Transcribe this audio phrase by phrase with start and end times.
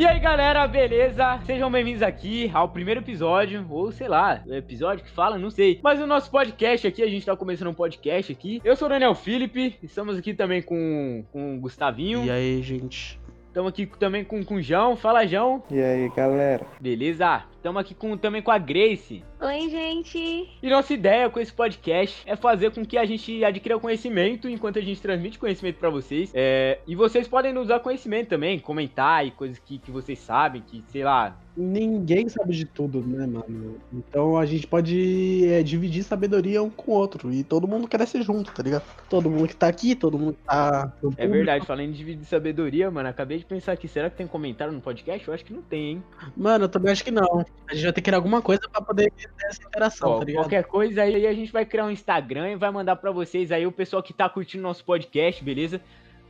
[0.00, 1.38] E aí galera, beleza?
[1.44, 5.78] Sejam bem-vindos aqui ao primeiro episódio, ou sei lá, o episódio que fala, não sei.
[5.82, 8.62] Mas o nosso podcast aqui, a gente tá começando um podcast aqui.
[8.64, 12.24] Eu sou o Daniel Felipe, estamos aqui também com, com o Gustavinho.
[12.24, 13.20] E aí, gente?
[13.48, 14.96] Estamos aqui também com, com o João.
[14.96, 15.62] Fala, João.
[15.70, 16.64] E aí, galera?
[16.80, 17.44] Beleza?
[17.60, 19.22] Estamos aqui com, também com a Grace.
[19.38, 20.48] Oi, gente.
[20.62, 24.78] E nossa ideia com esse podcast é fazer com que a gente adquira conhecimento enquanto
[24.78, 26.30] a gente transmite conhecimento para vocês.
[26.32, 30.62] É, e vocês podem nos dar conhecimento também, comentar e coisas que, que vocês sabem,
[30.62, 31.36] que sei lá.
[31.54, 33.76] Ninguém sabe de tudo, né, mano?
[33.92, 37.30] Então a gente pode é, dividir sabedoria um com o outro.
[37.30, 38.84] E todo mundo cresce junto, tá ligado?
[39.10, 40.92] Todo mundo que tá aqui, todo mundo que tá.
[41.18, 44.72] É verdade, falando em dividir sabedoria, mano, acabei de pensar aqui, será que tem comentário
[44.72, 45.28] no podcast?
[45.28, 46.02] Eu acho que não tem, hein?
[46.34, 47.44] Mano, eu também acho que não.
[47.68, 50.24] A gente vai ter que criar alguma coisa pra poder ter essa interação, Ó, tá
[50.24, 50.42] ligado?
[50.42, 53.64] qualquer coisa aí a gente vai criar um Instagram e vai mandar pra vocês aí
[53.64, 55.80] o pessoal que tá curtindo nosso podcast, beleza?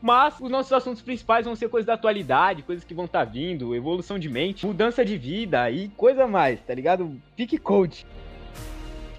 [0.02, 3.32] Mas os nossos assuntos principais vão ser coisas da atualidade, coisas que vão estar tá
[3.32, 7.20] vindo, evolução de mente, mudança de vida e coisa mais, tá ligado?
[7.36, 8.06] Fique coach.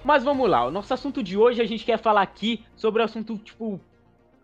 [0.04, 3.06] Mas vamos lá, o nosso assunto de hoje a gente quer falar aqui sobre o
[3.06, 3.80] assunto, tipo,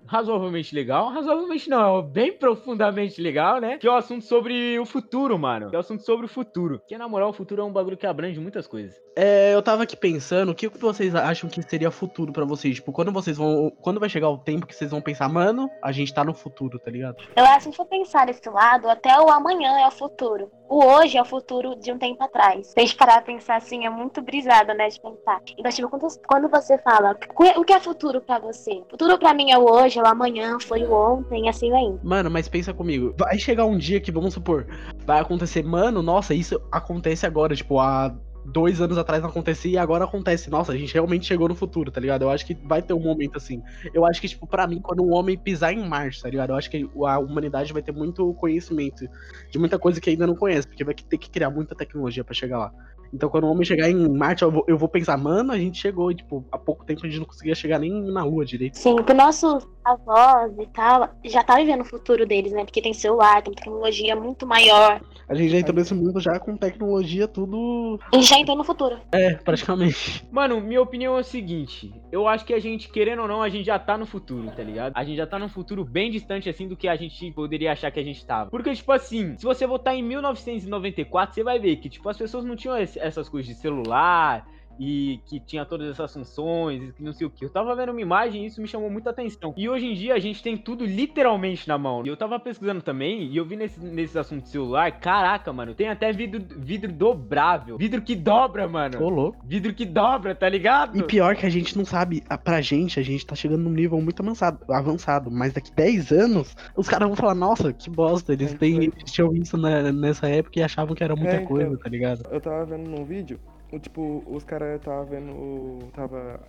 [0.07, 1.09] razoavelmente legal.
[1.09, 3.77] Razoavelmente não, bem profundamente legal, né?
[3.77, 5.69] Que é o assunto sobre o futuro, mano.
[5.69, 6.81] Que é o assunto sobre o futuro.
[6.87, 8.95] Que na moral, o futuro é um bagulho que abrange muitas coisas.
[9.15, 12.75] É, eu tava aqui pensando, o que vocês acham que seria futuro pra vocês?
[12.75, 13.71] Tipo, quando vocês vão.
[13.81, 16.79] Quando vai chegar o tempo que vocês vão pensar, mano, a gente tá no futuro,
[16.79, 17.17] tá ligado?
[17.35, 20.51] Eu acho que se for pensar desse lado, até o amanhã é o futuro.
[20.69, 22.67] O hoje é o futuro de um tempo atrás.
[22.67, 24.87] Se a gente parar pra pensar assim, é muito brisado, né?
[24.87, 25.41] De pensar.
[25.57, 27.17] Então, tipo, quando, quando você fala,
[27.55, 28.83] o que é futuro pra você?
[28.89, 31.99] Futuro pra mim é o hoje, o amanhã, foi o ontem, assim vai indo.
[32.03, 33.13] Mano, mas pensa comigo.
[33.17, 34.67] Vai chegar um dia que, vamos supor,
[35.05, 38.15] vai acontecer, mano, nossa, isso acontece agora, tipo, há
[38.47, 40.49] dois anos atrás não acontecia e agora acontece.
[40.49, 42.23] Nossa, a gente realmente chegou no futuro, tá ligado?
[42.23, 43.61] Eu acho que vai ter um momento assim.
[43.93, 46.51] Eu acho que, tipo, pra mim, quando um homem pisar em Marte, tá ligado?
[46.51, 49.07] Eu acho que a humanidade vai ter muito conhecimento
[49.51, 52.33] de muita coisa que ainda não conhece, porque vai ter que criar muita tecnologia para
[52.33, 52.73] chegar lá.
[53.13, 55.79] Então, quando o homem chegar em Marte, eu vou, eu vou, pensar, mano, a gente
[55.79, 58.77] chegou, e, tipo, há pouco tempo a gente não conseguia chegar nem na Lua direito.
[58.77, 62.65] Sim, pro nossos avós e tal, já tá vivendo o futuro deles, né?
[62.65, 65.01] Porque tem celular, tem tecnologia muito maior.
[65.29, 67.99] A gente já entrou nesse mundo já com tecnologia tudo.
[68.13, 68.97] A gente já entrou no futuro.
[69.11, 70.25] É, praticamente.
[70.31, 73.49] Mano, minha opinião é o seguinte: eu acho que a gente, querendo ou não, a
[73.49, 74.93] gente já tá no futuro, tá ligado?
[74.95, 77.91] A gente já tá num futuro bem distante, assim, do que a gente poderia achar
[77.91, 78.49] que a gente tava.
[78.49, 82.45] Porque, tipo assim, se você voltar em 1994, você vai ver que, tipo, as pessoas
[82.45, 84.47] não tinham essas coisas de celular
[84.79, 87.45] e que tinha todas essas funções, e não sei o que.
[87.45, 89.53] Eu tava vendo uma imagem e isso me chamou muita atenção.
[89.57, 92.05] E hoje em dia a gente tem tudo literalmente na mão.
[92.05, 95.73] E eu tava pesquisando também e eu vi nesse, nesse assunto de celular, caraca, mano,
[95.73, 97.77] tem até vidro, vidro dobrável.
[97.77, 99.01] Vidro que dobra, mano.
[99.01, 99.39] Ô, louco.
[99.45, 100.97] Vidro que dobra, tá ligado?
[100.97, 103.99] E pior que a gente não sabe, pra gente, a gente tá chegando num nível
[104.01, 108.53] muito avançado, avançado mas daqui 10 anos, os caras vão falar, nossa, que bosta, eles,
[108.53, 111.47] É, têm, eles tinham isso na- nessa época e achavam que era muita É, então.
[111.47, 112.23] coisa, tá ligado?
[112.31, 113.39] Eu tava vendo num vídeo,
[113.79, 116.39] tipo, os caras tava vendo, o- tava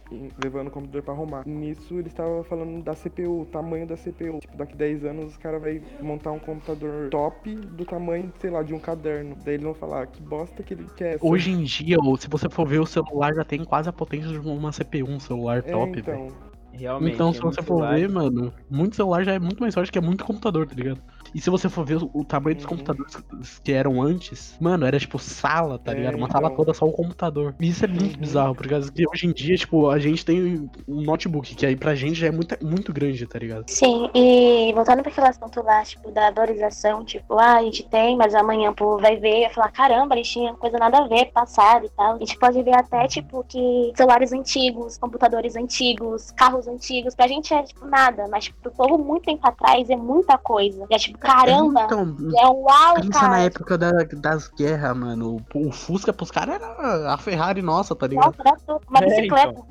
[0.42, 1.42] levando o computador pra arrumar.
[1.46, 4.38] Nisso eles estavam falando da CPU, o tamanho da CPU.
[4.40, 8.62] Tipo, daqui 10 anos os caras vão montar um computador top do tamanho, sei lá,
[8.62, 9.36] de um caderno.
[9.44, 11.18] Daí eles vão falar, "Ah, que bosta que ele quer.
[11.20, 14.28] Hoje em dia, ou se você for ver, o celular já tem quase a potência
[14.30, 16.18] de uma CPU, um celular é, top, velho.
[16.26, 16.48] então.
[16.70, 17.14] Realmente.
[17.14, 17.96] Então, é se muito você for celular.
[17.98, 21.00] ver, mano, muito celular já é muito mais forte que é muito computador, tá ligado?
[21.34, 22.70] E se você for ver o, tamanho dos Uhum.
[22.70, 23.16] computadores
[23.62, 26.16] que eram antes, mano, era tipo sala, tá É, ligado?
[26.16, 26.56] Uma sala então.
[26.56, 27.54] toda só o computador.
[27.60, 28.20] E isso é muito Uhum.
[28.20, 32.14] bizarro, porque hoje em dia, tipo, a gente tem um notebook, que aí pra gente
[32.18, 33.66] já é muito, muito grande, tá ligado?
[33.70, 38.16] Sim, e voltando para aquele assunto lá, tipo, da valorização, tipo, ah, a gente tem,
[38.16, 41.06] mas amanhã o povo vai ver e vai falar, caramba, eles tinham coisa nada a
[41.06, 42.14] ver, passado e tal.
[42.14, 47.52] A gente pode ver até, tipo, que celulares antigos, computadores antigos, carros antigos, pra gente
[47.52, 50.86] é, tipo, nada, mas, tipo, pro povo muito tempo atrás é muita coisa.
[50.90, 53.28] E é tipo, caramba, Então, é um uau, pensa cara.
[53.28, 55.36] na época da- das guerras, mano.
[55.54, 58.26] O, o Fusca pros caras era a Ferrari nossa, tá ligado?
[58.36, 58.80] Nossa, era.
[58.88, 59.62] Uma É, bicicleta.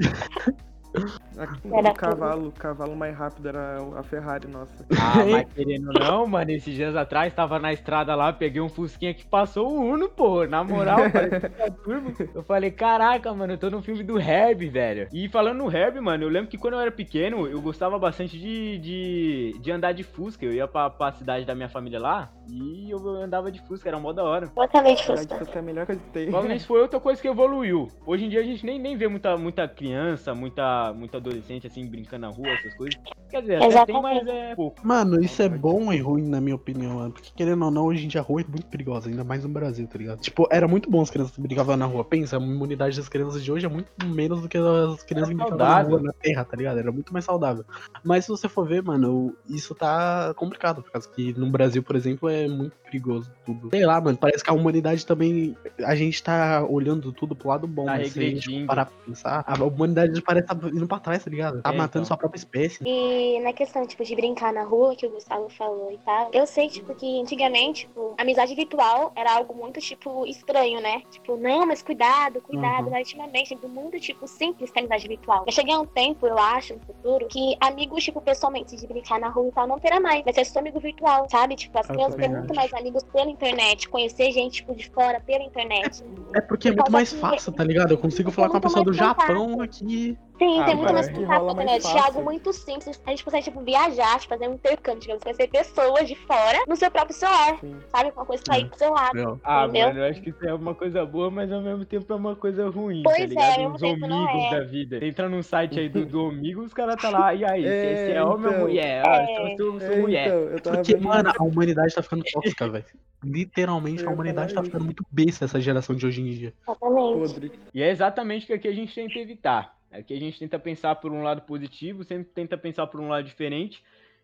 [1.37, 4.85] Aqui, Era o cavalo, o cavalo mais rápido era a Ferrari, nossa.
[4.99, 9.13] Ah, mas querendo não, mano, esses dias atrás tava na estrada lá, peguei um Fusquinha
[9.13, 10.45] que passou o Uno, pô.
[10.45, 10.97] Na moral,
[11.83, 12.13] turbo.
[12.33, 15.07] eu falei, caraca, mano, eu tô no filme do Herb, velho.
[15.13, 18.37] E falando no Herb, mano, eu lembro que quando eu era pequeno, eu gostava bastante
[18.37, 20.45] de, de, de andar de Fusca.
[20.45, 23.99] Eu ia pra, pra cidade da minha família lá e eu andava de Fusca, era
[23.99, 24.51] mó da hora.
[24.55, 25.37] Outra vez, Verdade, Fusca.
[25.37, 26.25] Fusca é a melhor coisa que tem.
[26.25, 27.89] Provavelmente foi outra coisa que evoluiu.
[28.05, 30.63] Hoje em dia a gente nem, nem vê muita, muita criança, muita,
[30.93, 32.99] muita adolescente assim brincando na rua, essas coisas.
[33.29, 34.85] Quer dizer, até tem, mas é pouco.
[34.85, 37.11] Mano, isso é bom e ruim, na minha opinião, mano.
[37.11, 39.49] Porque querendo ou não, hoje em dia a rua é muito perigosa, ainda mais no
[39.49, 40.19] Brasil, tá ligado?
[40.19, 42.03] Tipo, era muito bom as crianças brincavam na rua.
[42.05, 45.35] Pensa, a imunidade das crianças de hoje é muito menos do que as crianças que
[45.35, 46.79] brincavam na rua, na terra, tá ligado?
[46.79, 47.65] Era muito mais saudável.
[48.03, 51.95] Mas se você for ver, mano, isso tá complicado, por causa que no Brasil, por
[51.95, 53.69] exemplo, é muito perigoso tudo.
[53.69, 55.55] Sei lá, mano, parece que a humanidade também.
[55.83, 58.05] A gente tá olhando tudo pro lado bom, Tá né?
[58.05, 61.61] Se a gente parar pra pensar, a humanidade parece estar indo pra trás, tá ligado?
[61.61, 62.05] Tá É, matando então.
[62.05, 62.83] sua própria espécie.
[62.85, 66.45] E na questão, tipo, de brincar na rua, que o Gustavo falou e tal, eu
[66.47, 71.01] sei, tipo, que antigamente, tipo, a amizade virtual era algo muito, tipo, estranho, né?
[71.11, 72.85] Tipo, não, mas cuidado, cuidado.
[72.85, 72.91] Uhum.
[72.91, 75.43] Mas ultimamente, é muito, tipo, simples a amizade virtual.
[75.45, 79.29] Vai chegar um tempo, eu acho, no futuro, que amigos, tipo, pessoalmente, de brincar na
[79.29, 80.23] rua e tal, não terá mais.
[80.23, 81.55] Vai ser só amigo virtual, sabe?
[81.55, 85.19] Tipo, as Eu crianças têm muito mais amigos pela internet, conhecer gente, tipo, de fora
[85.19, 86.03] pela internet.
[86.35, 87.91] É porque é muito mais que- fácil, tá ligado?
[87.91, 90.17] Eu consigo falar com uma muito pessoa do Japão aqui.
[90.37, 91.87] Sim, Ah, tem muito mais que contato com a internet.
[91.87, 93.01] É algo muito simples.
[93.05, 96.75] A gente consegue, tipo, viajar, tipo, fazer um intercâmbio, digamos, conhecer pessoas de fora no
[96.75, 97.57] seu próprio celular.
[97.59, 97.75] Sim.
[97.89, 98.11] Sabe?
[98.15, 98.65] Uma coisa que tá É.
[98.65, 99.41] pro seu lado.
[99.43, 99.87] Ah, Entendeu?
[99.87, 102.35] mano, eu acho que isso é uma coisa boa, mas ao mesmo tempo é uma
[102.35, 104.49] coisa ruim, Pois tá é, Os amigos é.
[104.51, 104.99] da vida.
[104.99, 107.93] Você entra num site aí do, do amigo, os caras tá lá, e aí, É,
[107.93, 108.59] esse é homem ou então.
[108.67, 109.03] mulher?
[109.07, 109.53] Ah, É.
[109.53, 110.27] eu sou, sou É, mulher.
[110.27, 112.85] então, eu tava Porque, vendo mano, a humanidade tá ficando tóxica, velho.
[113.23, 116.53] Literalmente, Eu a ia humanidade tá ficando muito besta essa geração de hoje em dia.
[116.67, 117.17] Exatamente.
[117.33, 117.51] podre.
[117.73, 119.75] E é exatamente o que aqui a gente tenta evitar.
[119.97, 123.25] Aqui a gente tenta pensar por um lado positivo, sempre tenta pensar por um lado
[123.25, 123.83] diferente.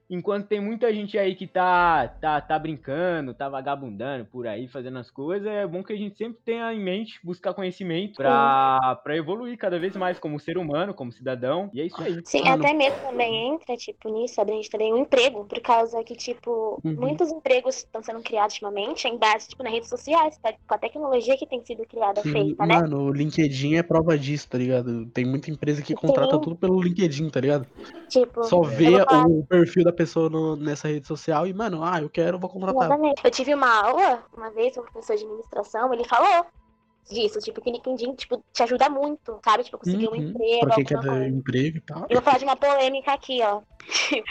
[0.09, 4.99] Enquanto tem muita gente aí que tá, tá, tá brincando, tá vagabundando por aí, fazendo
[4.99, 9.15] as coisas, é bom que a gente sempre tenha em mente buscar conhecimento pra, pra
[9.15, 11.69] evoluir cada vez mais como ser humano, como cidadão.
[11.73, 12.19] E é isso aí.
[12.25, 12.63] Sim, Mano.
[12.63, 16.79] até mesmo também entra, tipo, nisso, a gente também um emprego, por causa que, tipo,
[16.83, 16.95] Uhum.
[16.97, 20.53] muitos empregos estão sendo criados ultimamente em base, tipo, nas redes sociais, tá?
[20.67, 22.75] com a tecnologia que tem sido criada, Sim, feita, né?
[22.75, 25.05] mano, o LinkedIn é prova disso, tá ligado?
[25.07, 26.41] Tem muita empresa que contrata Sim.
[26.41, 27.65] tudo pelo LinkedIn, tá ligado?
[28.09, 32.01] Tipo, Só vê falar- o perfil da pessoa no- nessa rede social e, mano, ah,
[32.01, 32.83] eu quero, vou contratar.
[32.83, 33.21] Exatamente.
[33.23, 36.45] Eu tive uma aula, uma vez, com um professor de administração, ele falou
[37.09, 39.63] disso, tipo, que LinkedIn, tipo, te ajuda muito, sabe?
[39.63, 41.27] Tipo, conseguir um Uhum, emprego, Pra quem quer coisa.
[41.27, 42.05] emprego e tal.
[42.09, 43.61] Eu vou falar de uma polêmica aqui, ó.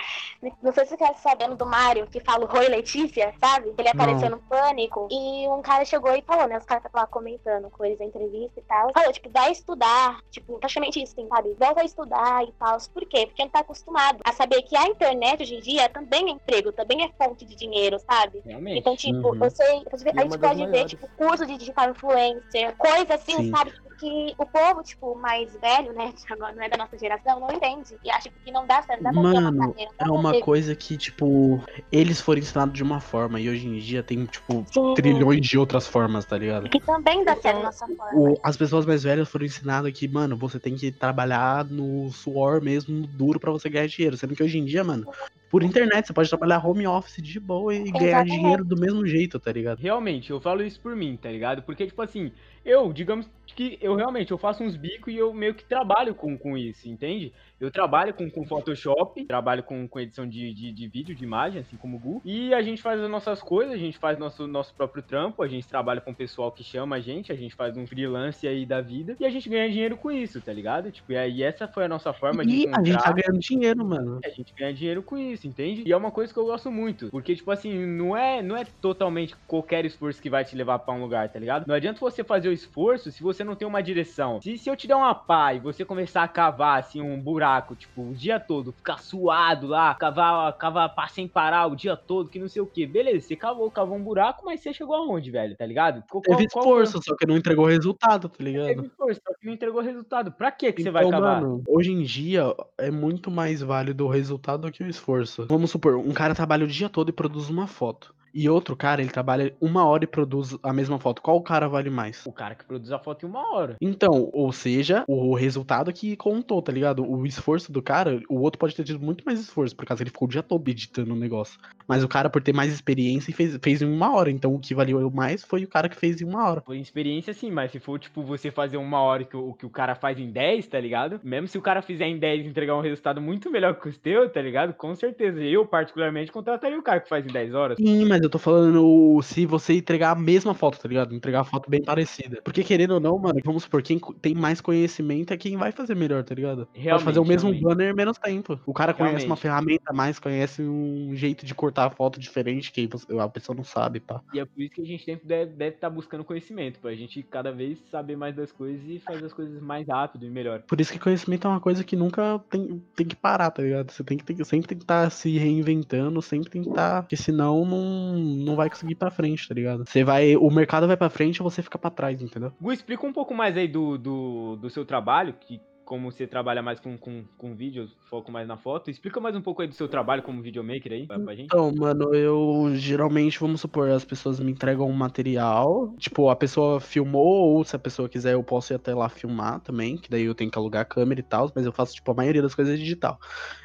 [0.61, 3.73] Não sei se você quer sabendo do Mário, que fala o Roi Letícia, sabe?
[3.79, 5.07] Ele apareceu no Pânico.
[5.11, 6.59] E um cara chegou e falou, né?
[6.59, 8.93] Os caras estavam lá comentando com eles a entrevista e tal.
[8.93, 10.19] Falou, tipo, vai estudar.
[10.31, 11.55] Tipo, praticamente isso, assim, sabe?
[11.59, 12.77] Volta a estudar e tal.
[12.93, 13.27] Por quê?
[13.27, 16.73] Porque não tá acostumado a saber que a internet hoje em dia também é emprego,
[16.73, 18.43] também é fonte de dinheiro, sabe?
[18.45, 18.79] Realmente.
[18.81, 19.45] Então, tipo, Uhum.
[19.45, 20.91] eu sei, a é gente uma das pode ver, maiores.
[20.91, 23.51] tipo, curso de digital influencer, coisa assim, Sim.
[23.51, 23.73] sabe?
[24.03, 27.53] Que o povo, tipo, mais velho, né, que agora não é da nossa geração, não
[27.53, 27.97] entende.
[28.03, 29.93] E acha que não dá certo, não dá pra Mano, uma carreira.
[29.97, 31.63] É uma pra ter- coisa que, tipo,
[31.93, 35.57] eles foram ensinados de uma forma e hoje em dia tem, tipo, Sim, trilhões de
[35.57, 36.69] outras formas, tá ligado?
[36.69, 38.11] Que também dá certo da nossa forma.
[38.13, 42.61] O- as pessoas mais velhas foram ensinadas que, mano, você tem que trabalhar no suor
[42.61, 44.17] mesmo, duro, pra você ganhar dinheiro.
[44.17, 45.07] Sendo que hoje em dia, mano,
[45.49, 48.33] por internet você pode trabalhar home office de boa e ganhar Exatamente.
[48.37, 49.79] dinheiro do mesmo jeito, tá ligado?
[49.79, 51.63] Realmente, eu falo isso por mim, tá ligado?
[51.63, 52.33] Porque, tipo assim,
[52.65, 56.37] eu, digamos que eu realmente, eu faço uns bicos e eu meio que trabalho com,
[56.39, 57.33] com isso, entende?
[57.63, 61.61] Eu trabalho com, com Photoshop, trabalho com, com edição de, de, de vídeo, de imagem,
[61.61, 62.23] assim como o Gu.
[62.25, 65.47] E a gente faz as nossas coisas, a gente faz nosso, nosso próprio trampo, a
[65.47, 68.67] gente trabalha com o pessoal que chama a gente, a gente faz um freelance aí
[68.67, 70.91] da vida e a gente ganha dinheiro com isso, tá ligado?
[70.91, 73.39] Tipo, e aí essa foi a nossa forma de E a gente tá encontrar- ganhando
[73.39, 74.19] dinheiro, mano.
[74.25, 75.85] a gente ganha dinheiro com isso, entende?
[75.87, 77.11] E é uma coisa que eu gosto muito.
[77.11, 80.95] Porque, tipo assim, não é, não é totalmente qualquer esforço que vai te levar pra
[80.95, 81.65] um lugar, tá ligado?
[81.69, 84.41] Não adianta você fazer o esforço se você não tem uma direção.
[84.43, 87.52] Se, se eu te der uma pá e você começar a cavar, assim, um buraco,
[87.61, 92.39] tipo, o dia todo, ficar suado lá, cavar, cavar sem parar o dia todo, que
[92.39, 92.87] não sei o que.
[92.87, 96.03] Beleza, você cavou, cavou um buraco, mas você chegou aonde, velho, tá ligado?
[96.11, 98.67] Qual- Teve qual- qual- esforço, só que não entregou resultado, tá ligado?
[98.67, 100.33] Teve esforço, só que não entregou resultado.
[100.33, 101.43] Pra que que você vai Então, cavar?
[101.43, 105.47] mano, hoje em dia é muito mais válido o resultado do que o esforço.
[105.49, 108.15] Vamos supor, um cara trabalha o dia todo e produz uma foto.
[108.35, 111.23] E outro cara, ele trabalha uma hora e produz a mesma foto.
[111.23, 112.25] Qual cara vale mais?
[112.27, 113.77] O cara que produz a foto em uma hora.
[113.81, 117.05] Então, ou seja, o resultado que contou, tá ligado?
[117.05, 120.11] O esforço do cara, o outro pode ter tido muito mais esforço, por causa ele
[120.11, 121.59] ficou o dia todo editando o negócio.
[121.87, 124.31] Mas o cara, por ter mais experiência, fez, fez em uma hora.
[124.31, 126.61] Então, o que valeu mais foi o cara que fez em uma hora.
[126.61, 129.71] Por experiência, sim, mas se for, tipo, você fazer uma hora que o que o
[129.71, 131.21] cara faz em 10, tá ligado?
[131.23, 133.93] Mesmo se o cara fizer em 10 e entregar um resultado muito melhor que o
[133.93, 134.73] teu, tá ligado?
[134.75, 135.43] Com certeza.
[135.43, 137.77] Eu, particularmente, contrataria o cara que faz em 10 horas.
[137.79, 141.15] Sim, mas eu tô falando se você entregar a mesma foto, tá ligado?
[141.15, 142.41] Entregar a foto bem parecida.
[142.43, 145.95] Porque querendo ou não, mano, vamos supor, quem tem mais conhecimento é quem vai fazer
[145.95, 146.67] melhor, tá ligado?
[146.67, 147.63] Pode fazer o Realmente, mesmo realmente.
[147.63, 148.61] banner em menos tempo.
[148.67, 149.41] O cara conhece uma Realmente.
[149.41, 152.89] ferramenta a mais, conhece um jeito de cortar a foto diferente que
[153.19, 154.23] a pessoa não sabe, pá.
[154.33, 157.23] E é por isso que a gente sempre deve estar tá buscando conhecimento, pra gente
[157.23, 160.63] cada vez saber mais das coisas e fazer as coisas mais rápido e melhor.
[160.63, 163.91] Por isso que conhecimento é uma coisa que nunca tem, tem que parar, tá ligado?
[163.91, 167.03] Você tem que, tem sempre tem que estar se reinventando, sempre tem que estar.
[167.03, 169.85] porque senão não, não vai conseguir ir pra frente, tá ligado?
[169.87, 170.37] Você vai.
[170.37, 172.53] O mercado vai pra frente e você fica pra trás, entendeu?
[172.61, 176.63] Gu, explica um pouco mais aí do, do, do seu trabalho, que como você trabalha
[176.63, 178.91] mais com, com, com vídeo, foco mais na foto.
[178.91, 181.47] Explica mais um pouco aí do seu trabalho como videomaker aí, pra, pra gente.
[181.47, 185.95] Então, mano, eu geralmente, vamos supor, as pessoas me entregam um material.
[185.99, 189.61] Tipo, a pessoa filmou, ou se a pessoa quiser, eu posso ir até lá filmar
[189.61, 192.11] também, que daí eu tenho que alugar a câmera e tal, mas eu faço, tipo,
[192.11, 193.19] a maioria das coisas digital.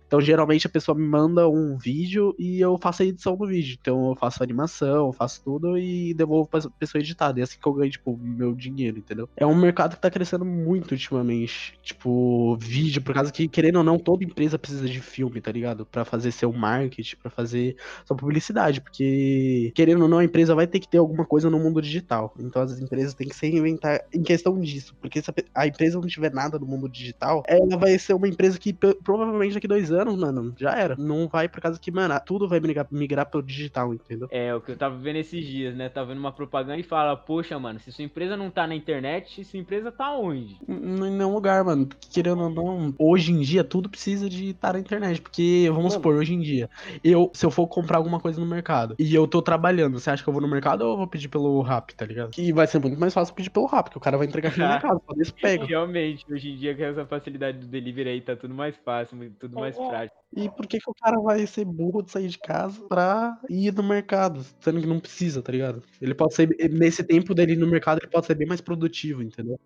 [0.08, 3.78] Então, geralmente, a pessoa me manda um vídeo e eu faço a edição do vídeo.
[3.80, 7.42] Então, eu faço animação, eu faço tudo e devolvo pra pessoa editada.
[7.42, 9.28] É assim que eu ganho, tipo, meu dinheiro, entendeu?
[9.36, 11.78] É um mercado que tá crescendo muito ultimamente.
[12.08, 15.86] Tipo, vídeo, por causa que, querendo ou não, toda empresa precisa de filme, tá ligado?
[15.86, 18.80] Pra fazer seu marketing, pra fazer sua publicidade.
[18.80, 22.34] Porque, querendo ou não, a empresa vai ter que ter alguma coisa no mundo digital.
[22.40, 24.96] Então, as empresas têm que se reinventar em questão disso.
[25.02, 28.58] Porque se a empresa não tiver nada no mundo digital, ela vai ser uma empresa
[28.58, 30.96] que pro- provavelmente daqui dois anos, mano, já era.
[30.96, 34.30] Não vai por causa que, mano, tudo vai migrar, migrar pro digital, entendeu?
[34.32, 35.90] É, o que eu tava vendo esses dias, né?
[35.90, 39.44] Tava vendo uma propaganda e fala, poxa, mano, se sua empresa não tá na internet,
[39.44, 40.58] sua empresa tá onde?
[40.70, 41.90] Em nenhum lugar, mano.
[42.00, 45.22] Porque, Querendo ou não, hoje em dia tudo precisa de estar na internet.
[45.22, 45.92] Porque, vamos Mano.
[45.92, 46.70] supor, hoje em dia,
[47.04, 50.24] eu, se eu for comprar alguma coisa no mercado e eu tô trabalhando, você acha
[50.24, 52.32] que eu vou no mercado ou eu vou pedir pelo Rap, tá ligado?
[52.32, 54.60] Que vai ser muito mais fácil pedir pelo Rap, que o cara vai entregar aqui
[54.60, 55.66] no mercado, só desse pega.
[55.66, 59.60] Realmente, hoje em dia com essa facilidade do delivery aí tá tudo mais fácil, tudo
[59.60, 59.89] mais Pois é.
[59.89, 60.18] prático.
[60.36, 63.74] E por que, que o cara vai ser burro de sair de casa pra ir
[63.74, 65.82] no mercado, sendo que não precisa, tá ligado?
[66.01, 69.22] Ele pode ser, nesse tempo dele ir no mercado, ele pode ser bem mais produtivo,
[69.24, 69.60] entendeu?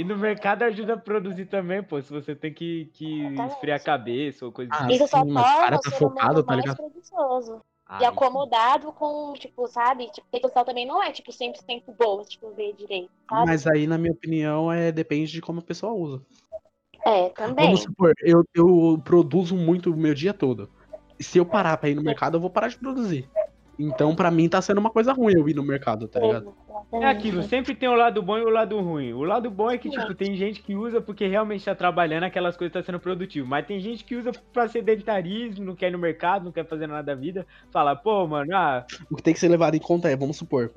[0.00, 3.84] E no mercado ajuda a produzir também, pô, se você tem que, que esfriar a
[3.84, 4.94] cabeça ou coisa Ah, assim.
[4.94, 6.76] Isso só mas o cara torna o tá ser focado, tá mais ligado?
[6.78, 7.60] preguiçoso.
[7.86, 10.10] Ah, E acomodado com, tipo, sabe?
[10.10, 13.44] Tipo, rede social também não é, tipo, 100% boa, tipo, ver direito, sabe?
[13.44, 16.22] Mas aí, na minha opinião, é depende de como a pessoa usa.
[17.04, 17.66] É, também.
[17.66, 20.70] Vamos supor, eu, eu produzo muito o meu dia todo.
[21.18, 23.28] E se eu parar pra ir no mercado, eu vou parar de produzir.
[23.82, 26.54] Então, pra mim, tá sendo uma coisa ruim eu ir no mercado, tá ligado?
[26.92, 29.12] É aquilo, sempre tem o lado bom e o lado ruim.
[29.14, 32.56] O lado bom é que, tipo, tem gente que usa porque realmente tá trabalhando, aquelas
[32.56, 33.48] coisas tá sendo produtivo.
[33.48, 36.86] Mas tem gente que usa pra sedentarismo, não quer ir no mercado, não quer fazer
[36.86, 37.46] nada da vida.
[37.70, 40.72] Fala, pô, mano, ah, O que tem que ser levado em conta é, vamos supor,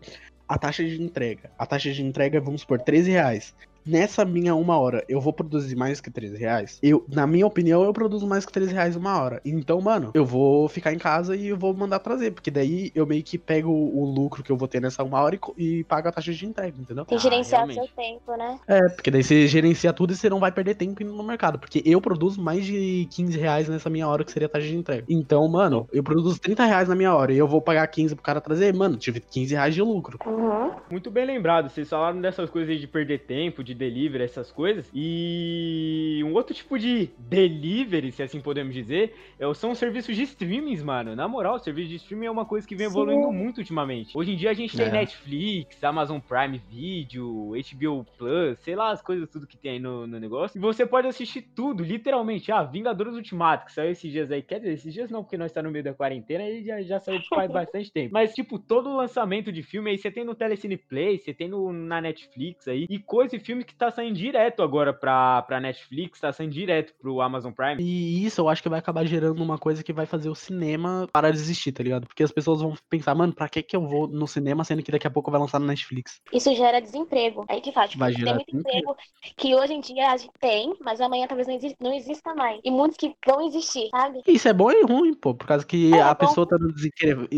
[0.47, 1.51] a taxa de entrega.
[1.57, 3.55] A taxa de entrega é, vamos supor, 13 reais.
[3.85, 6.79] Nessa minha uma hora, eu vou produzir mais que 13 reais?
[6.81, 9.41] Eu, na minha opinião, eu produzo mais que 13 reais uma hora.
[9.45, 12.31] Então, mano, eu vou ficar em casa e eu vou mandar trazer.
[12.31, 15.35] Porque daí eu meio que pego o, lucro que eu vou ter nessa uma hora
[15.57, 17.05] e, e pago a taxa de entrega, entendeu?
[17.05, 17.87] Tem que Ah, gerenciar realmente.
[17.87, 18.59] seu tempo, né?
[18.67, 21.59] É, porque daí você gerencia tudo e você não vai perder tempo indo no mercado.
[21.59, 24.75] Porque eu produzo mais de 15 reais nessa minha hora, que seria a taxa de
[24.75, 25.03] entrega.
[25.09, 28.23] Então, mano, eu produzo 30 reais na minha hora e eu vou pagar 15 pro
[28.23, 28.73] cara trazer.
[28.73, 30.17] Mano, tive 15 reais de lucro.
[30.25, 30.71] Uhum.
[30.89, 34.89] Muito bem lembrado, vocês falaram dessas coisas aí de perder tempo, de delivery, essas coisas.
[34.93, 40.23] E um outro tipo de delivery, se assim podemos dizer, é- são os serviços de
[40.23, 41.15] streamings, mano.
[41.15, 42.93] Na moral, o serviço de streaming é uma coisa que vem Sim.
[42.93, 44.17] evoluindo muito ultimamente.
[44.17, 44.91] Hoje em dia a gente tem É.
[44.91, 50.05] Netflix, Amazon Prime Video, HBO Plus, sei lá as coisas tudo que tem aí no,
[50.07, 50.57] no negócio.
[50.57, 52.51] E você pode assistir tudo, literalmente.
[52.51, 54.41] Ah, Vingadores Ultimato, que saiu esses dias aí.
[54.41, 56.99] Quer dizer, esses dias não, porque nós tá no meio da quarentena e já, já
[56.99, 58.09] saiu faz bastante tempo.
[58.13, 61.47] Mas, tipo, todo o lançamento de filme aí, você tem no Telecine Play, você tem
[61.47, 62.85] no, na Netflix aí.
[62.89, 66.93] E coisa e filme que tá saindo direto agora pra, pra Netflix, tá saindo direto
[66.99, 67.81] pro Amazon Prime.
[67.81, 71.07] E isso eu acho que vai acabar gerando uma coisa que vai fazer o cinema
[71.11, 72.07] parar de existir, tá ligado?
[72.07, 74.91] Porque as pessoas vão pensar, mano, pra que que eu vou no cinema sendo que
[74.91, 76.21] daqui a pouco vai lançar na Netflix?
[76.31, 77.45] Isso gera desemprego.
[77.49, 77.91] Aí que faz.
[77.91, 78.91] Tipo, Vai tem gerar muito desemprego.
[78.91, 78.97] emprego
[79.37, 82.59] que hoje em dia a gente tem, mas amanhã talvez não, exi- não exista mais.
[82.63, 84.21] E muitos que vão existir, sabe?
[84.27, 86.57] Isso é bom e ruim, pô, por causa que É, a é pessoa tá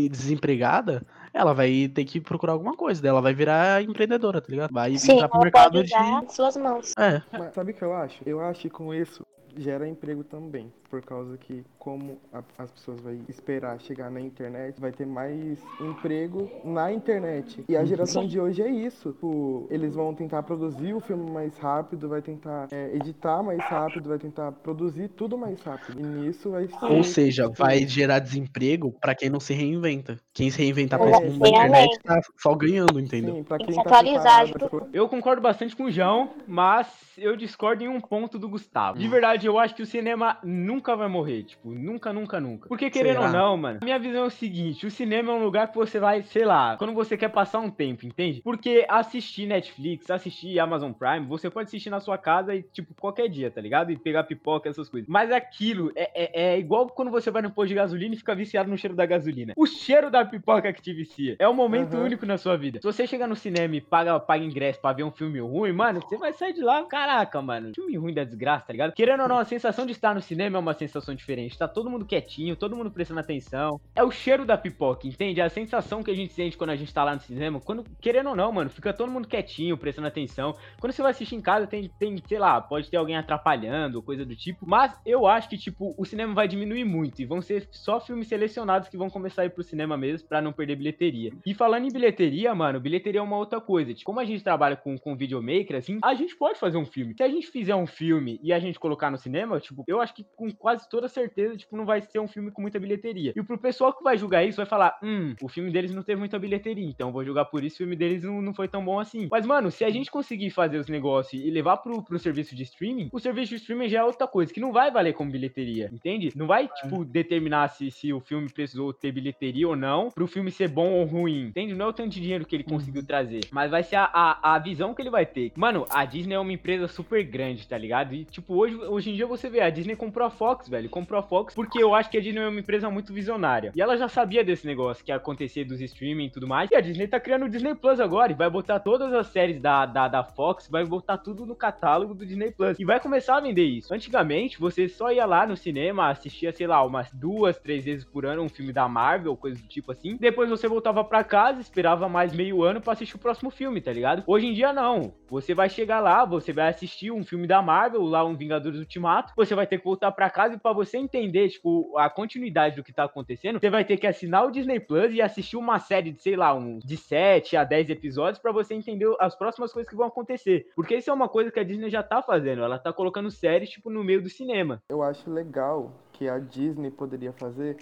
[0.08, 1.06] desempregada,
[1.36, 4.72] ela vai ter que procurar alguma coisa, dela vai virar empreendedora, tá ligado?
[4.72, 5.92] Vai Sim, entrar pro ela mercado de.
[6.32, 6.92] suas mãos.
[6.98, 8.22] É, Mas sabe o que eu acho?
[8.24, 10.72] Eu acho que com isso gera emprego também.
[10.90, 15.58] Por causa que, como a- as pessoas vão esperar chegar na internet, vai ter mais
[15.80, 17.64] emprego na internet.
[17.68, 19.12] E a geração de hoje é isso.
[19.12, 24.08] Tipo, eles vão tentar produzir o filme mais rápido, vai tentar é, editar mais rápido,
[24.08, 25.98] vai tentar produzir tudo mais rápido.
[26.00, 26.84] E nisso vai ser.
[26.84, 30.18] ou seja, vai gerar desemprego pra quem não se reinventa.
[30.32, 33.36] Quem se reinventar pra É, esse mundo da internet tá só ganhando, entendeu?
[33.36, 34.44] Sim, pra Tem quem que tá atualizar,
[34.92, 36.86] Eu concordo bastante com o João, mas
[37.18, 38.98] eu discordo em um ponto do Gustavo.
[38.98, 41.44] De verdade, verdade, eu acho que o cinema nunca vai morrer.
[41.44, 42.68] Tipo, nunca, nunca, nunca.
[42.68, 45.68] Porque querendo ou não, mano, minha visão é o seguinte: o cinema é um lugar
[45.68, 48.40] que você vai, sei lá, quando você quer passar um tempo, entende?
[48.42, 53.28] Porque assistir Netflix, assistir Amazon Prime, você pode assistir na sua casa e, tipo, qualquer
[53.28, 53.90] dia, tá ligado?
[53.90, 55.08] E pegar pipoca, essas coisas.
[55.08, 58.34] Mas aquilo é, é, é igual quando você vai no posto de gasolina e fica
[58.34, 59.52] viciado no cheiro da gasolina.
[59.56, 61.36] O cheiro da pipoca que te vicia.
[61.38, 62.04] É um momento Aham.
[62.04, 62.80] único na sua vida.
[62.80, 66.00] Se você chegar no cinema e paga, paga ingresso pra ver um filme ruim, mano,
[66.00, 67.72] você vai sair de lá, caraca, mano.
[67.74, 68.92] Filme ruim da desgraça, tá ligado?
[68.92, 71.58] Querendo ou não, a sensação de estar no cinema é uma sensação diferente.
[71.58, 73.80] Tá todo mundo quietinho, todo mundo prestando atenção.
[73.94, 75.40] É o cheiro da pipoca, entende?
[75.40, 77.60] É a sensação que a gente sente quando a gente tá lá no cinema.
[77.60, 80.54] Quando, querendo ou não, mano, fica todo mundo quietinho, prestando atenção.
[80.80, 84.24] Quando você vai assistir em casa, tem, tem, sei lá, pode ter alguém atrapalhando, coisa
[84.24, 84.66] do tipo.
[84.66, 87.20] Mas eu acho que, tipo, o cinema vai diminuir muito.
[87.20, 90.40] E vão ser só filmes selecionados que vão começar a ir pro cinema mesmo, pra
[90.40, 91.32] não perder bilheteria.
[91.44, 93.92] E falando em bilheteria, mano, bilheteria é uma outra coisa.
[93.92, 97.14] Tipo, como a gente trabalha com, com videomaker, assim, a gente pode fazer um filme.
[97.16, 100.14] Se a gente fizer um filme e a gente colocar no cinema, tipo, eu acho
[100.14, 103.32] que com quase toda certeza, tipo, não vai ser um filme com muita bilheteria.
[103.34, 106.18] E pro pessoal que vai julgar isso, vai falar, hum, o filme deles não teve
[106.18, 109.00] muita bilheteria, então vou julgar por isso, o filme deles não, não foi tão bom
[109.00, 109.28] assim.
[109.30, 112.62] Mas, mano, se a gente conseguir fazer os negócios e levar pro, pro serviço de
[112.62, 115.90] streaming, o serviço de streaming já é outra coisa, que não vai valer como bilheteria,
[115.92, 116.32] entende?
[116.36, 120.50] Não vai, tipo, determinar se, se o filme precisou ter bilheteria ou não, pro filme
[120.50, 121.74] ser bom ou ruim, entende?
[121.74, 124.54] Não é o tanto de dinheiro que ele conseguiu trazer, mas vai ser a, a,
[124.54, 125.52] a visão que ele vai ter.
[125.56, 128.14] Mano, a Disney é uma empresa super grande, tá ligado?
[128.14, 131.18] E, tipo, hoje, hoje em dia você vê, a Disney comprou a Fox, velho, comprou
[131.18, 133.72] a Fox porque eu acho que a Disney é uma empresa muito visionária.
[133.74, 136.76] E ela já sabia desse negócio que ia acontecer dos streaming e tudo mais, e
[136.76, 139.86] a Disney tá criando o Disney Plus agora, e vai botar todas as séries da,
[139.86, 143.40] da, da Fox, vai botar tudo no catálogo do Disney Plus, e vai começar a
[143.40, 143.92] vender isso.
[143.92, 148.24] Antigamente, você só ia lá no cinema, assistia, sei lá, umas duas, três vezes por
[148.26, 150.16] ano um filme da Marvel, coisa do tipo assim.
[150.16, 153.92] Depois você voltava pra casa, esperava mais meio ano pra assistir o próximo filme, tá
[153.92, 154.22] ligado?
[154.26, 155.12] Hoje em dia não.
[155.28, 159.32] Você vai chegar lá, você vai assistir um filme da Marvel, lá um Vingadores Ultimato,
[159.36, 162.82] você vai ter que voltar pra casa e pra você entender, tipo, a continuidade do
[162.82, 166.12] que tá acontecendo, você vai ter que assinar o Disney Plus e assistir uma série
[166.12, 169.88] de, sei lá, um de 7 a 10 episódios pra você entender as próximas coisas
[169.88, 170.66] que vão acontecer.
[170.74, 173.70] Porque isso é uma coisa que a Disney já tá fazendo, ela tá colocando séries,
[173.70, 174.82] tipo, no meio do cinema.
[174.88, 177.76] Eu acho legal que a Disney poderia fazer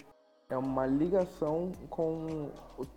[0.51, 2.51] é uma ligação com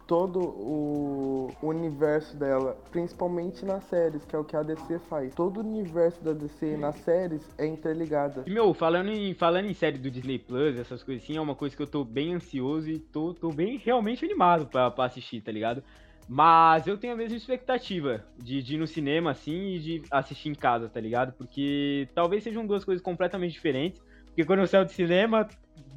[0.05, 5.33] todo o universo dela, principalmente nas séries, que é o que a DC faz.
[5.33, 8.43] Todo o universo da DC nas séries é interligado.
[8.45, 11.55] E, meu, falando em, falando em série do Disney Plus, essas coisas assim, é uma
[11.55, 15.41] coisa que eu tô bem ansioso e tô, tô bem realmente animado pra, pra assistir,
[15.41, 15.83] tá ligado?
[16.27, 20.49] Mas eu tenho a mesma expectativa de, de ir no cinema, assim, e de assistir
[20.49, 21.31] em casa, tá ligado?
[21.33, 24.01] Porque talvez sejam duas coisas completamente diferentes.
[24.37, 25.49] Porque quando eu saio do cinema,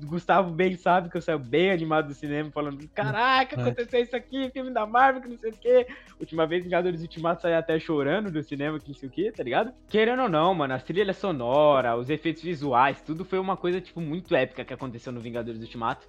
[0.03, 3.61] Gustavo bem sabe que eu saio bem animado do cinema, falando: Caraca, É.
[3.61, 5.87] aconteceu isso aqui, filme da Marvel, que não sei o quê.
[6.19, 9.43] Última vez, Vingadores Ultimato saí até chorando do cinema, que não sei o quê, tá
[9.43, 9.75] ligado?
[9.91, 14.01] Querendo ou não, mano, as trilhas sonoras, os efeitos visuais, tudo foi uma coisa, tipo,
[14.01, 16.09] muito épica que aconteceu no Vingadores Ultimato.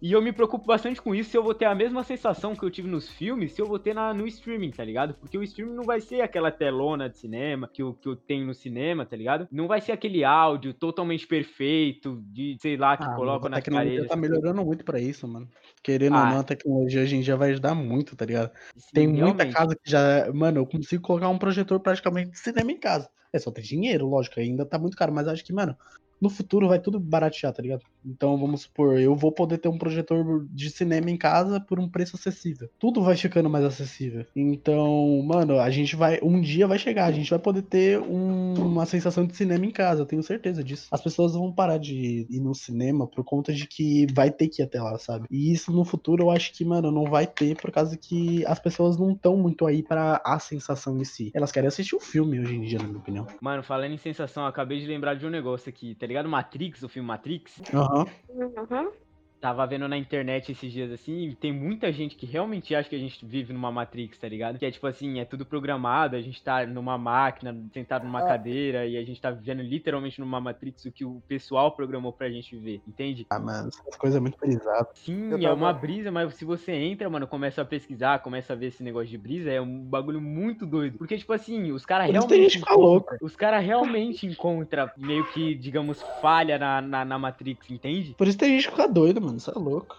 [0.00, 2.62] E eu me preocupo bastante com isso se eu vou ter a mesma sensação que
[2.64, 5.14] eu tive nos filmes, se eu vou ter na, no streaming, tá ligado?
[5.14, 8.46] Porque o streaming não vai ser aquela telona de cinema que eu, que eu tenho
[8.46, 9.48] no cinema, tá ligado?
[9.50, 13.60] Não vai ser aquele áudio totalmente perfeito, de, sei lá, que Ah, colocam a nas
[13.64, 15.48] tecnologia tá melhorando muito pra isso, mano.
[15.82, 16.30] Querendo ou Ah.
[16.30, 18.52] não, a tecnologia hoje em dia vai ajudar muito, tá ligado?
[18.76, 19.52] Sim, Tem muita realmente.
[19.52, 20.32] casa que já.
[20.32, 23.10] Mano, eu consigo colocar um projetor praticamente de cinema em casa.
[23.32, 25.76] É só ter dinheiro, lógico, ainda tá muito caro, mas acho que, mano,
[26.20, 27.82] no futuro vai tudo baratear, tá ligado?
[28.04, 31.88] Então vamos supor, eu vou poder ter um projetor de cinema em casa por um
[31.88, 32.68] preço acessível.
[32.78, 34.24] Tudo vai ficando mais acessível.
[34.34, 36.18] Então, mano, a gente vai.
[36.22, 39.70] Um dia vai chegar, a gente vai poder ter um- uma sensação de cinema em
[39.70, 40.88] casa, eu tenho certeza disso.
[40.90, 44.62] As pessoas vão parar de ir no cinema por conta de que vai ter que
[44.62, 45.26] ir até lá, sabe?
[45.30, 48.58] E isso no futuro eu acho que, mano, não vai ter por causa que as
[48.58, 51.30] pessoas não estão muito aí pra a sensação em si.
[51.34, 53.26] Elas querem assistir o filme hoje em dia, na minha opinião.
[53.40, 56.28] Mano, falando em sensação, acabei de lembrar de um negócio aqui, tá ligado?
[56.28, 57.60] Matrix, o filme Matrix.
[57.72, 58.06] Aham.
[58.28, 58.92] Uhum.
[59.40, 62.96] Tava vendo na internet esses dias assim, e tem muita gente que realmente acha que
[62.96, 64.58] a gente vive numa Matrix, tá ligado?
[64.58, 68.26] Que é tipo assim, é tudo programado, a gente tá numa máquina, sentado numa Ah.
[68.26, 72.28] cadeira, e a gente tá vivendo literalmente numa Matrix o que o pessoal programou pra
[72.28, 73.26] gente viver, entende?
[73.30, 74.88] Ah, mano, essas coisas é muito brisado.
[74.94, 78.56] Sim, é tava- uma brisa, mas se você entra, mano, começa a pesquisar, começa a
[78.56, 80.98] ver esse negócio de brisa, é um bagulho muito doido.
[80.98, 82.58] Porque, tipo assim, os caras isso tem realmente.
[82.58, 83.14] gente louca.
[83.14, 88.14] encontra- Os caras realmente encontram meio que, digamos, falha na, na, na Matrix, entende?
[88.18, 89.27] Por isso tem gente que fica doida, mano.
[89.36, 89.96] Isso é louco.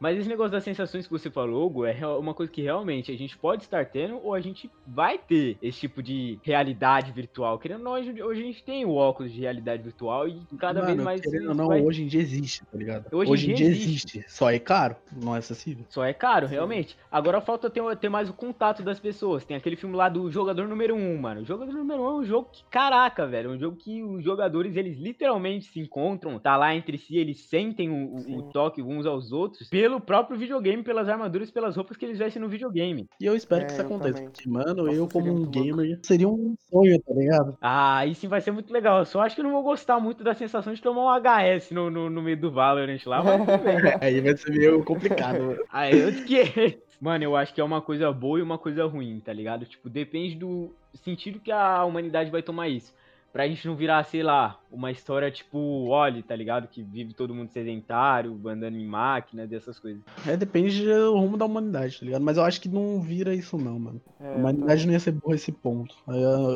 [0.00, 3.16] Mas esse negócio das sensações que você falou, Hugo, é uma coisa que realmente a
[3.16, 7.58] gente pode estar tendo ou a gente vai ter esse tipo de realidade virtual.
[7.58, 10.80] Querendo ou não, hoje, hoje a gente tem o óculos de realidade virtual e cada
[10.80, 11.20] vez Mano, mais.
[11.20, 13.06] querendo ou não, vai- hoje em dia existe, tá ligado?
[13.12, 14.18] Hoje Hoje, em dia existe.
[14.18, 14.24] existe.
[14.28, 15.84] Só é caro, não é acessível.
[15.88, 16.96] Só é caro, realmente.
[17.10, 19.44] Agora falta ter, ter mais o contato das pessoas.
[19.44, 21.40] Tem aquele filme lá do jogador número 1, um, mano.
[21.40, 23.50] O jogador número 1 um é um jogo que, caraca, velho.
[23.50, 27.40] É um jogo que os jogadores, eles literalmente se encontram, tá lá entre si, eles
[27.48, 28.50] sentem o, o- o Sim.
[28.52, 32.48] toque uns aos outros pelo próprio videogame, pelas armaduras, pelas roupas que eles vestem no
[32.48, 33.08] videogame.
[33.20, 34.22] E eu espero É, que isso aconteça.
[34.22, 34.30] também.
[34.30, 35.76] Porque, mano, Nossa, eu como um muito louco.
[35.76, 37.58] gamer, seria um sonho, tá ligado?
[37.60, 39.00] Ah, aí sim vai ser muito legal.
[39.00, 41.72] Eu só acho que eu não vou gostar muito da sensação de tomar um HS
[41.72, 43.76] no, no, no meio do Valorant lá, mas tudo bem.
[44.00, 45.60] Aí vai ser meio complicado, mano.
[45.68, 46.80] Aí eu que.
[47.00, 49.64] Mano, eu acho que é uma coisa boa e uma coisa ruim, tá ligado?
[49.64, 52.92] Tipo, depende do sentido que a humanidade vai tomar isso.
[53.32, 56.66] Pra gente não virar, sei lá, uma história tipo Oli, tá ligado?
[56.66, 60.02] Que vive todo mundo sedentário, andando em máquinas, dessas coisas.
[60.26, 62.22] É, depende do rumo da humanidade, tá ligado?
[62.22, 64.00] Mas eu acho que não vira isso não, mano.
[64.20, 65.94] É, A humanidade não ia ser burra esse ponto.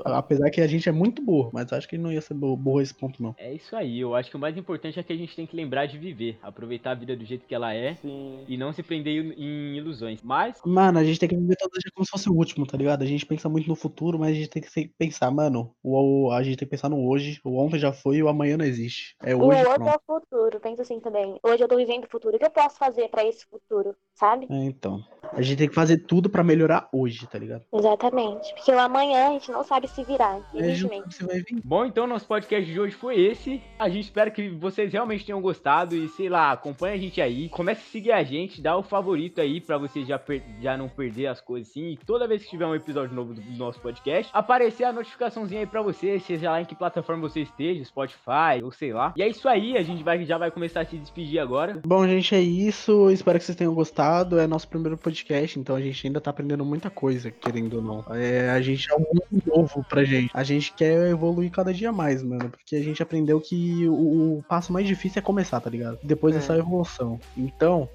[0.04, 2.80] Apesar que a gente é muito burro, mas eu acho que não ia ser burro
[2.80, 3.34] esse ponto, não.
[3.38, 5.54] É isso aí, eu acho que o mais importante é que a gente tem que
[5.56, 8.44] lembrar de viver, aproveitar a vida do jeito que ela é Sim.
[8.48, 10.20] e não se prender em ilusões.
[10.22, 12.76] Mas Mano, a gente tem que viver todo dia como se fosse o último, tá
[12.76, 13.02] ligado?
[13.02, 16.32] A gente pensa muito no futuro, mas a gente tem que pensar, mano, o, o-
[16.32, 17.40] a gente tem que pensar no hoje.
[17.44, 19.16] O ontem já foi e o amanhã não existe.
[19.22, 19.90] É O hoje, outro pronto.
[19.90, 21.38] é o futuro, pensa assim também.
[21.42, 22.36] Hoje eu tô vivendo o futuro.
[22.36, 24.46] O que eu posso fazer pra esse futuro, sabe?
[24.50, 25.02] É, então.
[25.34, 27.62] A gente tem que fazer tudo pra melhorar hoje, tá ligado?
[27.72, 28.52] Exatamente.
[28.54, 31.08] Porque o amanhã a gente não sabe se virar, É infelizmente.
[31.08, 31.60] que você vai vir.
[31.64, 33.62] Bom, então nosso podcast de hoje foi esse.
[33.78, 37.48] A gente espera que vocês realmente tenham gostado e sei lá, acompanha a gente aí,
[37.48, 40.88] comece a seguir a gente, dá o favorito aí pra você já, per- já não
[40.88, 41.92] perder as coisas assim.
[41.92, 45.66] E toda vez que tiver um episódio novo do nosso podcast, aparecer a notificaçãozinha aí
[45.66, 49.12] pra você, seja lá em que plataforma você esteja, Spotify ou sei lá.
[49.16, 51.80] E é isso aí, a gente vai, já vai começar a se despedir agora.
[51.84, 53.10] Bom, gente, é isso.
[53.10, 54.38] Espero que vocês tenham gostado.
[54.38, 55.21] É nosso primeiro podcast,
[55.58, 58.04] então a gente ainda tá aprendendo muita coisa, querendo ou não.
[58.14, 60.30] É, a gente é um mundo novo pra gente.
[60.34, 62.50] A gente quer evoluir cada dia mais, mano.
[62.50, 65.98] Porque a gente aprendeu que o, o passo mais difícil é começar, tá ligado?
[66.02, 66.40] Depois é, É.
[66.40, 67.20] só evolução.
[67.36, 67.88] Então,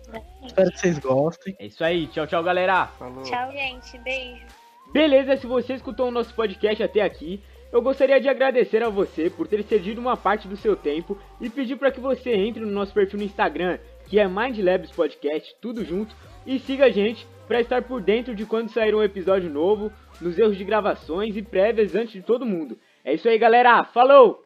[0.45, 1.55] espero que vocês gostem.
[1.59, 2.87] É isso aí, tchau, tchau, galera.
[2.87, 3.23] Falou.
[3.23, 3.97] Tchau, gente.
[3.99, 4.45] Beijo.
[4.93, 9.29] Beleza, se você escutou o nosso podcast até aqui, eu gostaria de agradecer a você
[9.29, 12.71] por ter cedido uma parte do seu tempo e pedir para que você entre no
[12.71, 16.15] nosso perfil no Instagram, que é Mind Labs Podcast, tudo junto,
[16.47, 20.37] e siga a gente para estar por dentro de quando sair um episódio novo, nos
[20.37, 22.77] erros de gravações e prévias antes de todo mundo.
[23.05, 23.83] É isso aí, galera.
[23.83, 24.43] Falou!